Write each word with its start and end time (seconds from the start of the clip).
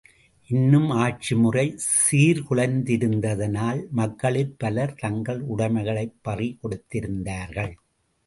இன்னும் 0.47 0.91
ஆட்சிமுறை 0.91 1.77
சீர்குலைந்திருந்ததனால், 2.11 3.89
மக்களிற் 3.89 4.57
பலர் 4.57 4.93
தங்கள் 4.93 5.41
உடமைகைளைப் 5.57 6.13
பறி 6.21 6.59
கொடுத்திருந்தார்கள். 6.63 7.71